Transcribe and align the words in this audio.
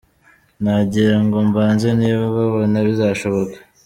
Nagira 0.63 1.15
ngo 1.25 1.37
mbaze 1.49 1.87
niba 1.99 2.23
babona 2.35 2.77
bizashoboka. 2.87 3.57